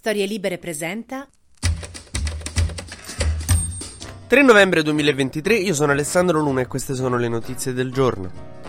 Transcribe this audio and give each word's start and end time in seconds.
Storie 0.00 0.24
Libere 0.24 0.56
presenta 0.56 1.28
3 4.28 4.42
novembre 4.42 4.82
2023, 4.82 5.56
io 5.56 5.74
sono 5.74 5.92
Alessandro 5.92 6.40
Luna 6.40 6.62
e 6.62 6.66
queste 6.66 6.94
sono 6.94 7.18
le 7.18 7.28
notizie 7.28 7.74
del 7.74 7.92
giorno. 7.92 8.59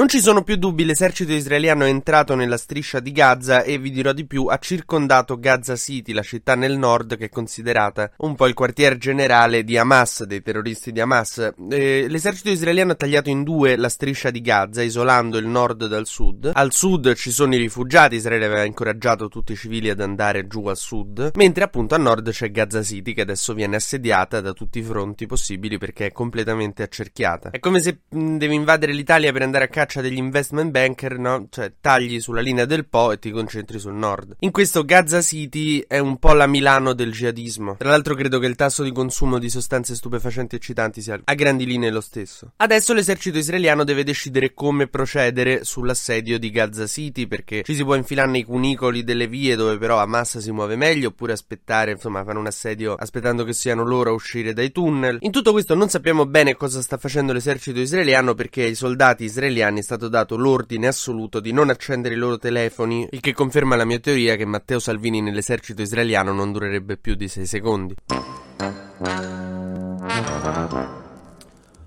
Non 0.00 0.08
ci 0.08 0.22
sono 0.22 0.42
più 0.42 0.56
dubbi, 0.56 0.86
l'esercito 0.86 1.30
israeliano 1.30 1.84
è 1.84 1.90
entrato 1.90 2.34
nella 2.34 2.56
striscia 2.56 3.00
di 3.00 3.12
Gaza 3.12 3.62
e 3.62 3.76
vi 3.76 3.90
dirò 3.90 4.14
di 4.14 4.24
più, 4.24 4.46
ha 4.46 4.56
circondato 4.56 5.38
Gaza 5.38 5.76
City, 5.76 6.14
la 6.14 6.22
città 6.22 6.54
nel 6.54 6.78
nord 6.78 7.18
che 7.18 7.26
è 7.26 7.28
considerata 7.28 8.10
un 8.20 8.34
po' 8.34 8.46
il 8.46 8.54
quartier 8.54 8.96
generale 8.96 9.62
di 9.62 9.76
Hamas, 9.76 10.24
dei 10.24 10.40
terroristi 10.40 10.90
di 10.90 11.00
Hamas. 11.00 11.52
Eh, 11.68 12.06
l'esercito 12.08 12.48
israeliano 12.48 12.92
ha 12.92 12.94
tagliato 12.94 13.28
in 13.28 13.42
due 13.42 13.76
la 13.76 13.90
striscia 13.90 14.30
di 14.30 14.40
Gaza, 14.40 14.80
isolando 14.80 15.36
il 15.36 15.44
nord 15.44 15.86
dal 15.86 16.06
sud. 16.06 16.50
Al 16.54 16.72
sud 16.72 17.12
ci 17.12 17.30
sono 17.30 17.54
i 17.54 17.58
rifugiati, 17.58 18.14
Israele 18.14 18.46
aveva 18.46 18.64
incoraggiato 18.64 19.28
tutti 19.28 19.52
i 19.52 19.56
civili 19.56 19.90
ad 19.90 20.00
andare 20.00 20.46
giù 20.46 20.64
a 20.64 20.74
sud, 20.74 21.32
mentre 21.34 21.64
appunto 21.64 21.94
a 21.94 21.98
nord 21.98 22.30
c'è 22.30 22.50
Gaza 22.50 22.82
City 22.82 23.12
che 23.12 23.20
adesso 23.20 23.52
viene 23.52 23.76
assediata 23.76 24.40
da 24.40 24.54
tutti 24.54 24.78
i 24.78 24.82
fronti 24.82 25.26
possibili 25.26 25.76
perché 25.76 26.06
è 26.06 26.12
completamente 26.12 26.82
accerchiata. 26.82 27.50
È 27.50 27.58
come 27.58 27.80
se 27.80 27.98
mh, 28.08 28.38
devi 28.38 28.54
invadere 28.54 28.94
l'Italia 28.94 29.30
per 29.30 29.42
andare 29.42 29.64
a 29.64 29.68
caccia 29.68 29.88
caccia 29.90 30.00
degli 30.00 30.18
investment 30.18 30.70
banker, 30.70 31.18
no? 31.18 31.48
Cioè, 31.50 31.72
tagli 31.80 32.20
sulla 32.20 32.40
linea 32.40 32.64
del 32.64 32.86
Po 32.86 33.10
e 33.10 33.18
ti 33.18 33.32
concentri 33.32 33.80
sul 33.80 33.94
nord. 33.94 34.36
In 34.40 34.52
questo 34.52 34.84
Gaza 34.84 35.20
City 35.20 35.84
è 35.86 35.98
un 35.98 36.18
po' 36.18 36.32
la 36.32 36.46
Milano 36.46 36.92
del 36.92 37.10
jihadismo. 37.10 37.74
Tra 37.76 37.88
l'altro 37.88 38.14
credo 38.14 38.38
che 38.38 38.46
il 38.46 38.54
tasso 38.54 38.84
di 38.84 38.92
consumo 38.92 39.40
di 39.40 39.50
sostanze 39.50 39.96
stupefacenti 39.96 40.54
eccitanti 40.54 41.02
sia 41.02 41.20
a 41.24 41.34
grandi 41.34 41.66
linee 41.66 41.90
lo 41.90 42.00
stesso. 42.00 42.52
Adesso 42.56 42.94
l'esercito 42.94 43.38
israeliano 43.38 43.82
deve 43.82 44.04
decidere 44.04 44.54
come 44.54 44.86
procedere 44.86 45.64
sull'assedio 45.64 46.38
di 46.38 46.50
Gaza 46.50 46.86
City 46.86 47.26
perché 47.26 47.64
ci 47.64 47.74
si 47.74 47.82
può 47.82 47.96
infilare 47.96 48.30
nei 48.30 48.44
cunicoli 48.44 49.02
delle 49.02 49.26
vie 49.26 49.56
dove 49.56 49.76
però 49.76 49.98
Hamas 49.98 50.38
si 50.38 50.52
muove 50.52 50.76
meglio 50.76 51.08
oppure 51.08 51.32
aspettare, 51.32 51.90
insomma, 51.90 52.22
fare 52.22 52.38
un 52.38 52.46
assedio 52.46 52.94
aspettando 52.94 53.42
che 53.42 53.52
siano 53.52 53.84
loro 53.84 54.10
a 54.10 54.12
uscire 54.12 54.52
dai 54.52 54.70
tunnel. 54.70 55.18
In 55.22 55.32
tutto 55.32 55.50
questo 55.50 55.74
non 55.74 55.88
sappiamo 55.88 56.26
bene 56.26 56.54
cosa 56.54 56.80
sta 56.80 56.96
facendo 56.96 57.32
l'esercito 57.32 57.80
israeliano 57.80 58.34
perché 58.34 58.62
i 58.62 58.76
soldati 58.76 59.24
israeliani 59.24 59.79
è 59.80 59.82
stato 59.82 60.08
dato 60.08 60.36
l'ordine 60.36 60.86
assoluto 60.86 61.40
di 61.40 61.52
non 61.52 61.70
accendere 61.70 62.14
i 62.14 62.18
loro 62.18 62.38
telefoni, 62.38 63.08
il 63.10 63.20
che 63.20 63.32
conferma 63.32 63.76
la 63.76 63.84
mia 63.84 63.98
teoria 63.98 64.36
che 64.36 64.44
Matteo 64.44 64.78
Salvini 64.78 65.20
nell'esercito 65.20 65.82
israeliano 65.82 66.32
non 66.32 66.52
durerebbe 66.52 66.96
più 66.96 67.14
di 67.14 67.28
6 67.28 67.46
secondi. 67.46 67.94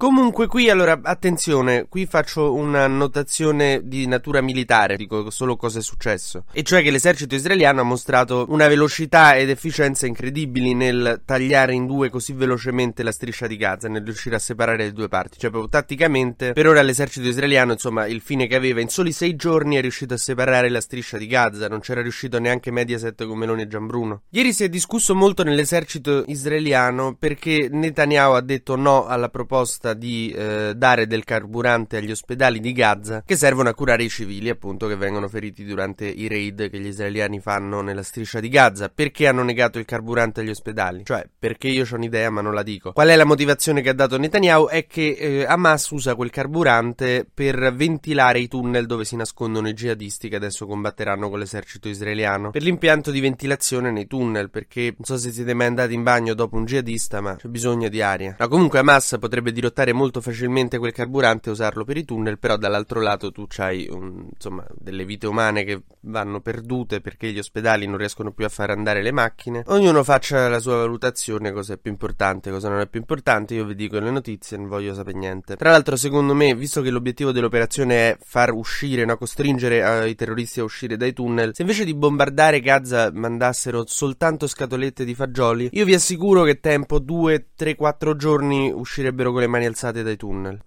Comunque 0.04 0.48
qui 0.48 0.70
allora 0.70 1.00
attenzione, 1.02 1.86
qui 1.88 2.06
faccio 2.06 2.54
una 2.54 2.88
notazione 2.88 3.84
di 3.86 4.06
natura 4.06 4.42
militare, 4.42 4.98
dico 4.98 5.30
solo 5.30 5.56
cosa 5.56 5.80
è 5.80 5.82
successo, 5.82 6.44
e 6.52 6.62
cioè 6.64 6.84
che 6.84 6.92
l'esercito 6.92 7.36
israeliano 7.36 7.80
ha 7.80 7.86
mostrato 7.86 8.46
una 8.50 8.68
velocità 8.68 9.38
ed 9.38 9.50
efficienza 9.50 10.06
incredibili 10.06 10.74
nel 10.74 11.22
tagliare 11.24 11.74
in 11.74 11.86
due 11.86 12.10
così 12.10 12.34
velocemente 12.34 13.02
la 13.02 13.14
striscia 13.14 13.48
di 13.48 13.56
Gaza, 13.56 13.88
nel 13.88 14.04
riuscire 14.04 14.36
a 14.36 14.40
separare 14.40 14.84
le 14.84 14.92
due 14.92 15.08
parti, 15.08 15.40
cioè 15.40 15.50
proprio 15.50 15.70
tatticamente 15.70 16.52
per 16.52 16.68
ora 16.68 16.82
l'esercito 16.82 17.26
israeliano, 17.26 17.72
insomma, 17.72 18.06
il 18.06 18.20
fine 18.20 18.46
che 18.46 18.56
aveva 18.56 18.82
in 18.82 18.90
soli 18.90 19.14
sei 19.14 19.38
giorni 19.38 19.78
è 19.78 19.82
riuscito 19.82 20.16
a 20.16 20.18
separare 20.18 20.68
la 20.68 20.82
striscia 20.82 21.18
di 21.18 21.28
Gaza, 21.28 21.70
non 21.70 21.80
c'era 21.80 22.02
riuscito 22.02 22.40
neanche 22.40 22.72
Mediaset 22.72 23.26
con 23.26 23.38
Meloni 23.38 23.62
e 23.62 23.68
Gianbruno. 23.68 24.24
Ieri 24.32 24.52
si 24.52 24.66
è 24.66 24.68
discusso 24.68 25.16
molto 25.16 25.46
nell'esercito 25.46 26.26
israeliano 26.28 27.16
perché 27.18 27.70
Netanyahu 27.72 28.34
ha 28.34 28.42
detto 28.42 28.76
no 28.76 29.06
alla 29.06 29.30
proposta 29.30 29.92
di 29.94 30.32
eh, 30.32 30.74
dare 30.76 31.08
del 31.08 31.24
carburante 31.24 31.98
agli 31.98 32.12
ospedali 32.12 32.60
di 32.60 32.72
Gaza 32.72 33.24
che 33.26 33.36
servono 33.36 33.70
a 33.70 33.74
curare 33.74 34.04
i 34.04 34.10
civili, 34.10 34.50
appunto, 34.50 34.88
che 34.88 34.96
vengono 34.96 35.28
feriti 35.28 35.66
durante 35.66 36.06
i 36.06 36.28
raid 36.28 36.70
che 36.70 36.80
gli 36.80 36.88
israeliani 36.88 37.40
fanno 37.40 37.82
nella 37.82 38.04
striscia 38.04 38.40
di 38.40 38.50
Gaza. 38.50 38.90
Perché 38.90 39.28
hanno 39.28 39.44
negato 39.44 39.80
il 39.80 39.86
carburante 39.86 40.42
agli 40.42 40.50
ospedali? 40.50 41.04
Cioè, 41.06 41.28
perché 41.38 41.68
io 41.68 41.86
ho 41.90 41.96
un'idea, 41.96 42.30
ma 42.30 42.42
non 42.42 42.54
la 42.54 42.64
dico. 42.64 42.94
Qual 42.94 43.08
è 43.08 43.16
la 43.16 43.26
motivazione 43.26 43.82
che 43.82 43.90
ha 43.90 43.94
dato 43.94 44.18
Netanyahu? 44.18 44.68
È 44.68 44.86
che 44.86 45.16
eh, 45.20 45.46
Hamas 45.46 45.90
usa 45.90 46.16
quel 46.16 46.30
carburante 46.30 47.28
per 47.32 47.74
ventilare 47.74 48.40
i 48.40 48.48
tunnel 48.48 48.86
dove 48.86 49.06
si 49.06 49.16
nascondono 49.16 49.68
i 49.68 49.74
jihadisti 49.74 50.30
che 50.30 50.36
adesso 50.36 50.66
combatteranno 50.66 51.30
con 51.30 51.40
l'esercito 51.40 51.88
israeliano. 51.88 52.52
Per 52.52 52.62
l'impianto 52.62 53.12
di 53.12 53.20
ventilazione 53.20 53.92
nei 53.92 54.08
tunnel, 54.08 54.50
perché 54.50 54.94
non 54.96 55.06
so 55.06 55.18
se 55.18 55.32
siete 55.32 55.54
mai 55.54 55.68
andati 55.68 55.94
in 55.94 56.04
bagno 56.04 56.34
dopo 56.34 56.56
un 56.56 56.66
jihadista, 56.66 57.22
ma 57.22 57.36
c'è 57.36 57.48
bisogno 57.48 57.90
di 57.90 58.02
aria. 58.02 58.36
Ma 58.40 58.48
comunque 58.48 58.80
Hamas 58.80 59.18
potrebbe 59.20 59.52
dirottare 59.52 59.83
sfruttare 59.84 59.94
molto 59.94 60.22
facilmente 60.22 60.78
quel 60.78 60.94
carburante 60.94 61.50
e 61.50 61.52
usarlo 61.52 61.84
per 61.84 61.98
i 61.98 62.06
tunnel, 62.06 62.40
però 62.40 62.56
dall'altro 62.58 63.02
lato 63.02 63.32
tu 63.32 63.46
hai 63.58 63.88
un, 63.90 64.30
insomma, 64.34 64.66
delle 64.74 65.06
vite 65.06 65.28
umane 65.28 65.64
che 65.64 65.82
vanno 66.02 66.40
perdute 66.40 67.02
perché 67.02 67.32
gli 67.32 67.38
ospedali 67.38 67.86
non 67.86 67.98
riescono 67.98 68.32
più 68.32 68.46
a 68.46 68.50
far 68.50 68.70
andare 68.70 69.02
le 69.02 69.12
macchine. 69.12 69.64
Ognuno 69.68 70.04
faccia 70.04 70.48
la 70.48 70.60
sua 70.60 70.78
valutazione, 70.78 71.52
cosa 71.52 71.74
è 71.74 71.78
più 71.78 71.92
importante, 71.92 72.52
cosa 72.52 72.70
non 72.70 72.80
è 72.80 72.88
più 72.88 73.00
importante. 73.00 73.54
Io 73.54 73.66
vi 73.66 73.76
dico 73.76 74.00
le 74.00 74.10
notizie, 74.10 74.58
non 74.58 74.68
voglio 74.68 74.94
sapere 74.94 75.18
niente. 75.18 75.56
Tra 75.56 75.72
l'altro, 75.72 75.96
secondo 75.96 76.34
me, 76.34 76.56
visto 76.56 76.82
che 76.82 76.90
l'obiettivo 76.90 77.32
dell'operazione 77.32 78.12
è 78.12 78.18
far 78.22 78.54
uscire, 78.54 79.06
no, 79.06 79.18
costringere 79.18 79.84
uh, 79.84 80.08
i 80.08 80.16
terroristi 80.16 80.60
a 80.60 80.64
uscire 80.64 80.98
dai 80.98 81.14
tunnel, 81.14 81.52
se 81.54 81.62
invece 81.62 81.84
di 81.84 81.94
bombardare 81.94 82.62
Gaza 82.62 83.12
mandassero 83.14 83.84
soltanto 83.86 84.48
scatolette 84.48 85.04
di 85.04 85.16
fagioli, 85.16 85.70
io 85.74 85.86
vi 85.86 85.94
assicuro 85.94 86.44
che 86.44 86.60
tempo 86.60 87.00
2, 87.00 87.48
3, 87.56 87.76
4 87.76 88.16
giorni 88.16 88.72
uscirebbero 88.72 89.32
con 89.32 89.42
le 89.42 89.48
mani 89.48 89.63
alzate 89.66 90.04
dai 90.04 90.16
tunnel. 90.18 90.60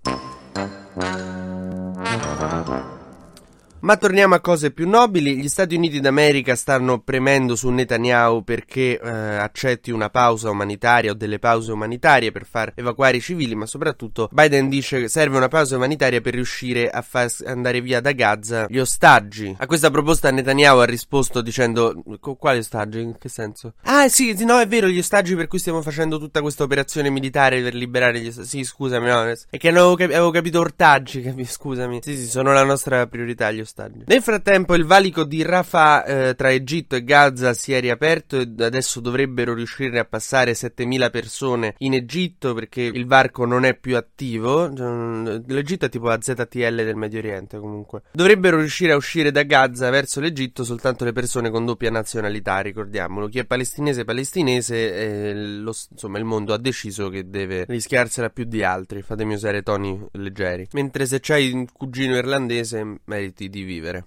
Ma 3.80 3.96
torniamo 3.96 4.34
a 4.34 4.40
cose 4.40 4.72
più 4.72 4.88
nobili. 4.88 5.36
Gli 5.36 5.48
Stati 5.48 5.76
Uniti 5.76 6.00
d'America 6.00 6.56
stanno 6.56 6.98
premendo 7.00 7.54
su 7.54 7.68
Netanyahu 7.68 8.42
perché 8.42 8.98
eh, 8.98 9.08
accetti 9.08 9.92
una 9.92 10.08
pausa 10.08 10.50
umanitaria 10.50 11.12
o 11.12 11.14
delle 11.14 11.38
pause 11.38 11.70
umanitarie 11.72 12.32
per 12.32 12.46
far 12.46 12.72
evacuare 12.74 13.18
i 13.18 13.20
civili, 13.20 13.54
ma 13.54 13.66
soprattutto 13.66 14.28
Biden 14.32 14.68
dice 14.68 15.00
che 15.00 15.08
serve 15.08 15.36
una 15.36 15.48
pausa 15.48 15.76
umanitaria 15.76 16.20
per 16.20 16.34
riuscire 16.34 16.90
a 16.90 17.02
far 17.02 17.30
andare 17.44 17.80
via 17.80 18.00
da 18.00 18.12
Gaza 18.12 18.66
gli 18.68 18.78
ostaggi. 18.78 19.54
A 19.58 19.66
questa 19.66 19.90
proposta 19.90 20.30
Netanyahu 20.32 20.78
ha 20.78 20.84
risposto 20.84 21.40
dicendo 21.40 22.02
quali 22.38 22.58
ostaggi? 22.58 23.00
In 23.00 23.18
che 23.18 23.28
senso? 23.28 23.74
Ah, 23.82 24.08
sì, 24.08 24.34
no, 24.44 24.58
è 24.58 24.66
vero, 24.66 24.88
gli 24.88 24.98
ostaggi 24.98 25.36
per 25.36 25.46
cui 25.46 25.58
stiamo 25.58 25.82
facendo 25.82 26.18
tutta 26.18 26.40
questa 26.40 26.64
operazione 26.64 27.10
militare 27.10 27.62
per 27.62 27.74
liberare 27.74 28.20
gli 28.20 28.28
ostaggi. 28.28 28.48
Sì, 28.48 28.64
scusami, 28.64 29.06
no, 29.06 29.24
è 29.26 29.58
che 29.58 29.68
avevo, 29.68 29.94
cap- 29.94 30.10
avevo 30.10 30.30
capito 30.30 30.58
ortaggi, 30.58 31.22
capi- 31.22 31.44
scusami. 31.44 32.00
Sì, 32.02 32.16
sì, 32.16 32.26
sono 32.26 32.52
la 32.52 32.64
nostra 32.64 33.06
priorità 33.06 33.52
gli 33.52 33.60
ostaggi 33.60 33.65
ostaggi. 33.66 34.04
Nel 34.06 34.22
frattempo 34.22 34.74
il 34.74 34.84
valico 34.84 35.24
di 35.24 35.42
Rafah 35.42 36.04
eh, 36.04 36.34
tra 36.34 36.50
Egitto 36.50 36.96
e 36.96 37.04
Gaza 37.04 37.52
si 37.52 37.72
è 37.72 37.80
riaperto 37.80 38.38
e 38.38 38.48
adesso 38.58 39.00
dovrebbero 39.00 39.54
riuscire 39.54 39.98
a 39.98 40.04
passare 40.04 40.54
7000 40.54 41.10
persone 41.10 41.74
in 41.78 41.94
Egitto 41.94 42.54
perché 42.54 42.82
il 42.82 43.06
varco 43.06 43.44
non 43.44 43.64
è 43.64 43.74
più 43.74 43.96
attivo. 43.96 44.68
L'Egitto 44.68 45.86
è 45.86 45.88
tipo 45.88 46.08
la 46.08 46.18
ZTL 46.20 46.76
del 46.76 46.96
Medio 46.96 47.18
Oriente 47.18 47.58
comunque. 47.58 48.02
Dovrebbero 48.12 48.58
riuscire 48.58 48.92
a 48.92 48.96
uscire 48.96 49.30
da 49.30 49.42
Gaza 49.42 49.90
verso 49.90 50.20
l'Egitto 50.20 50.64
soltanto 50.64 51.04
le 51.04 51.12
persone 51.12 51.50
con 51.50 51.64
doppia 51.64 51.90
nazionalità, 51.90 52.60
ricordiamolo. 52.60 53.28
Chi 53.28 53.38
è 53.38 53.44
palestinese 53.44 54.02
è 54.02 54.04
palestinese 54.04 54.94
e 54.94 55.34
lo, 55.34 55.74
insomma 55.90 56.18
il 56.18 56.24
mondo 56.24 56.54
ha 56.54 56.58
deciso 56.58 57.08
che 57.08 57.28
deve 57.28 57.64
rischiarsela 57.66 58.30
più 58.30 58.44
di 58.44 58.62
altri. 58.62 59.02
Fatemi 59.02 59.34
usare 59.34 59.62
toni 59.62 60.00
leggeri. 60.12 60.68
Mentre 60.72 61.06
se 61.06 61.20
c'hai 61.20 61.52
un 61.52 61.66
cugino 61.72 62.16
irlandese 62.16 63.00
meriti 63.04 63.48
di 63.48 63.55
vivere. 63.64 64.04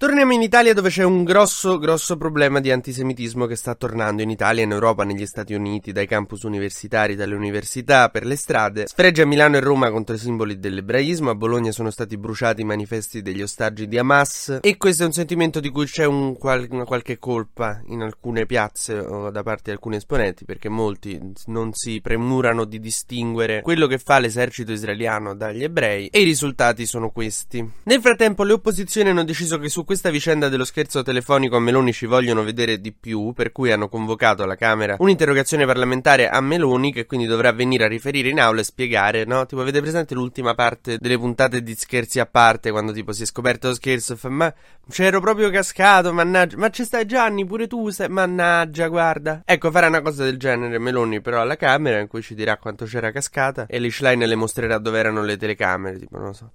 Torniamo 0.00 0.32
in 0.32 0.40
Italia 0.40 0.72
dove 0.72 0.88
c'è 0.88 1.04
un 1.04 1.24
grosso, 1.24 1.76
grosso 1.76 2.16
problema 2.16 2.60
di 2.60 2.70
antisemitismo 2.70 3.44
che 3.44 3.54
sta 3.54 3.74
tornando 3.74 4.22
in 4.22 4.30
Italia, 4.30 4.64
in 4.64 4.70
Europa, 4.70 5.04
negli 5.04 5.26
Stati 5.26 5.52
Uniti, 5.52 5.92
dai 5.92 6.06
campus 6.06 6.44
universitari, 6.44 7.16
dalle 7.16 7.34
università, 7.34 8.08
per 8.08 8.24
le 8.24 8.36
strade. 8.36 8.86
Sfregge 8.86 9.20
a 9.20 9.26
Milano 9.26 9.58
e 9.58 9.60
Roma 9.60 9.90
contro 9.90 10.14
i 10.14 10.18
simboli 10.18 10.58
dell'ebraismo, 10.58 11.28
a 11.28 11.34
Bologna 11.34 11.70
sono 11.70 11.90
stati 11.90 12.16
bruciati 12.16 12.62
i 12.62 12.64
manifesti 12.64 13.20
degli 13.20 13.42
ostaggi 13.42 13.88
di 13.88 13.98
Hamas 13.98 14.60
e 14.62 14.78
questo 14.78 15.02
è 15.02 15.06
un 15.06 15.12
sentimento 15.12 15.60
di 15.60 15.68
cui 15.68 15.84
c'è 15.84 16.06
un 16.06 16.34
qual- 16.38 16.66
una 16.70 16.84
qualche 16.84 17.18
colpa 17.18 17.82
in 17.88 18.00
alcune 18.00 18.46
piazze 18.46 18.98
o 18.98 19.30
da 19.30 19.42
parte 19.42 19.64
di 19.64 19.72
alcuni 19.72 19.96
esponenti 19.96 20.46
perché 20.46 20.70
molti 20.70 21.20
non 21.48 21.74
si 21.74 22.00
premurano 22.00 22.64
di 22.64 22.80
distinguere 22.80 23.60
quello 23.60 23.86
che 23.86 23.98
fa 23.98 24.18
l'esercito 24.18 24.72
israeliano 24.72 25.34
dagli 25.34 25.62
ebrei 25.62 26.06
e 26.06 26.22
i 26.22 26.24
risultati 26.24 26.86
sono 26.86 27.10
questi. 27.10 27.70
Nel 27.82 28.00
frattempo 28.00 28.44
le 28.44 28.54
opposizioni 28.54 29.10
hanno 29.10 29.24
deciso 29.24 29.58
che 29.58 29.68
su 29.68 29.88
questa 29.90 30.10
vicenda 30.10 30.48
dello 30.48 30.64
scherzo 30.64 31.02
telefonico 31.02 31.56
a 31.56 31.58
Meloni 31.58 31.92
ci 31.92 32.06
vogliono 32.06 32.44
vedere 32.44 32.80
di 32.80 32.92
più, 32.92 33.32
per 33.32 33.50
cui 33.50 33.72
hanno 33.72 33.88
convocato 33.88 34.44
alla 34.44 34.54
Camera 34.54 34.94
un'interrogazione 34.96 35.66
parlamentare 35.66 36.28
a 36.28 36.40
Meloni 36.40 36.92
che 36.92 37.06
quindi 37.06 37.26
dovrà 37.26 37.50
venire 37.50 37.86
a 37.86 37.88
riferire 37.88 38.28
in 38.28 38.38
aula 38.38 38.60
e 38.60 38.62
spiegare, 38.62 39.24
no? 39.24 39.46
Tipo 39.46 39.62
avete 39.62 39.80
presente 39.80 40.14
l'ultima 40.14 40.54
parte 40.54 40.96
delle 41.00 41.18
puntate 41.18 41.64
di 41.64 41.74
scherzi 41.74 42.20
a 42.20 42.26
parte 42.26 42.70
quando 42.70 42.92
tipo 42.92 43.10
si 43.10 43.24
è 43.24 43.26
scoperto 43.26 43.66
lo 43.66 43.74
scherzo 43.74 44.12
e 44.12 44.16
fa 44.16 44.28
ma 44.28 44.54
c'ero 44.88 45.18
proprio 45.18 45.50
cascato, 45.50 46.12
mannaggia, 46.12 46.56
ma 46.56 46.70
ci 46.70 46.84
stai 46.84 47.04
Gianni 47.04 47.44
pure 47.44 47.66
tu, 47.66 47.88
sei... 47.90 48.08
mannaggia, 48.08 48.86
guarda. 48.86 49.42
Ecco, 49.44 49.72
farà 49.72 49.88
una 49.88 50.02
cosa 50.02 50.22
del 50.22 50.36
genere 50.36 50.78
Meloni 50.78 51.20
però 51.20 51.40
alla 51.40 51.56
Camera 51.56 51.98
in 51.98 52.06
cui 52.06 52.22
ci 52.22 52.36
dirà 52.36 52.58
quanto 52.58 52.84
c'era 52.84 53.10
cascata 53.10 53.66
e 53.66 53.80
Lichline 53.80 54.24
le 54.24 54.36
mostrerà 54.36 54.78
dove 54.78 55.00
erano 55.00 55.24
le 55.24 55.36
telecamere, 55.36 55.98
tipo 55.98 56.16
non 56.16 56.26
lo 56.26 56.32
so. 56.32 56.52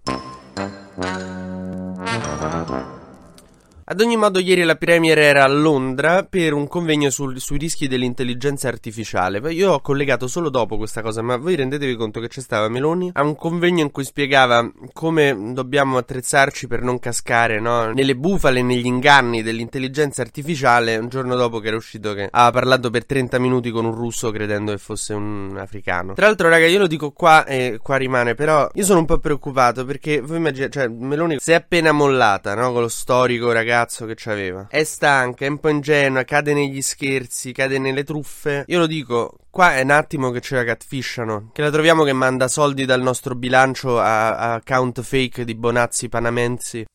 Ad 3.88 4.02
ogni 4.02 4.18
modo, 4.18 4.40
ieri 4.40 4.64
la 4.64 4.78
Premier 4.78 5.16
era 5.20 5.44
a 5.44 5.48
Londra 5.48 6.24
per 6.24 6.54
un 6.54 6.68
convegno 6.68 7.12
sul, 7.12 7.40
sui 7.40 7.60
rischi 7.60 7.88
dell'intelligenza 7.88 8.68
artificiale. 8.68 9.38
Io 9.54 9.74
ho 9.74 9.80
collegato 9.80 10.26
solo 10.28 10.50
dopo 10.50 10.76
questa 10.76 11.04
cosa, 11.04 11.22
ma 11.22 11.38
voi 11.38 11.56
rendetevi 11.56 11.96
conto 11.96 12.20
che 12.20 12.28
c'è 12.28 12.42
stava 12.42 12.68
Meloni 12.68 13.12
a 13.14 13.22
un 13.22 13.36
convegno 13.36 13.84
in 13.84 13.92
cui 13.92 14.04
spiegava 14.04 14.68
come 14.92 15.52
dobbiamo 15.54 15.98
attrezzarci 15.98 16.66
per 16.66 16.82
non 16.82 16.98
cascare 16.98 17.60
no? 17.60 17.92
nelle 17.94 18.16
bufale, 18.16 18.64
negli 18.64 18.88
inganni 18.88 19.44
dell'intelligenza 19.44 20.24
artificiale. 20.24 20.98
Un 20.98 21.08
giorno 21.08 21.36
dopo 21.36 21.60
che 21.60 21.68
era 21.68 21.78
uscito 21.78 22.16
che 22.16 22.28
aveva 22.32 22.50
parlato 22.50 22.90
per 22.90 23.06
30 23.06 23.38
minuti 23.38 23.70
con 23.70 23.86
un 23.86 23.94
russo 23.94 24.32
credendo 24.32 24.72
che 24.72 24.80
fosse 24.80 25.14
un 25.14 25.58
africano. 25.60 26.16
Tra 26.16 26.26
l'altro, 26.26 26.50
raga, 26.50 26.66
io 26.66 26.80
lo 26.80 26.88
dico 26.88 27.12
qua 27.12 27.46
e 27.46 27.78
qua 27.84 27.98
rimane, 27.98 28.34
però 28.34 28.68
io 28.74 28.84
sono 28.84 28.98
un 28.98 29.06
po' 29.06 29.20
preoccupato 29.20 29.86
perché 29.86 30.22
voi 30.22 30.38
immaginate, 30.38 30.72
cioè 30.72 30.88
Meloni 30.88 31.38
si 31.38 31.52
è 31.52 31.54
appena 31.54 31.92
mollata, 31.92 32.56
no? 32.56 32.72
Con 32.72 32.82
lo 32.82 32.88
storico 32.88 33.52
ragazzo 33.52 33.74
ragazzo 33.76 34.06
che 34.06 34.14
c'aveva. 34.16 34.68
È 34.70 34.84
stanca, 34.84 35.46
è 35.46 35.50
un 35.50 35.60
po' 35.60 35.70
ingenua, 35.70 36.24
cade 36.24 36.54
negli 36.54 36.82
scherzi, 36.82 37.52
cade 37.52 37.78
nelle 37.78 38.04
truffe. 38.04 38.64
Io 38.68 38.80
lo 38.80 38.88
dico, 38.88 39.38
qua 39.50 39.76
è 39.76 39.82
un 39.82 39.92
attimo 39.92 40.32
che 40.32 40.40
ce 40.40 40.56
la 40.56 40.64
catfishano. 40.64 41.50
Che 41.52 41.62
la 41.62 41.70
troviamo 41.70 42.04
che 42.04 42.14
manda 42.14 42.48
soldi 42.48 42.86
dal 42.86 43.02
nostro 43.02 43.36
bilancio 43.36 44.00
a, 44.00 44.38
a 44.38 44.54
account 44.54 45.02
fake 45.02 45.44
di 45.44 45.56
Bonazzi 45.56 46.08
Panamenzi. 46.08 46.86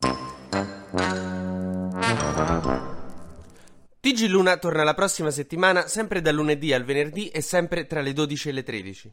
TG 4.01 4.29
Luna 4.29 4.57
torna 4.57 4.83
la 4.83 4.95
prossima 4.95 5.31
settimana, 5.31 5.87
sempre 5.87 6.23
dal 6.23 6.35
lunedì 6.35 6.73
al 6.73 6.85
venerdì 6.85 7.29
e 7.29 7.43
sempre 7.43 7.87
tra 7.87 8.01
le 8.01 8.15
12 8.15 8.49
e 8.49 8.53
le 8.53 8.63
13. 8.63 9.13